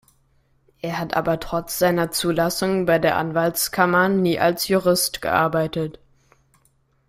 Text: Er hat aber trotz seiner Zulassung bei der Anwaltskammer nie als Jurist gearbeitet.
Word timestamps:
Er 0.81 0.97
hat 0.97 1.13
aber 1.15 1.39
trotz 1.39 1.77
seiner 1.77 2.09
Zulassung 2.09 2.87
bei 2.87 2.97
der 2.97 3.17
Anwaltskammer 3.17 4.09
nie 4.09 4.39
als 4.39 4.67
Jurist 4.67 5.21
gearbeitet. 5.21 5.99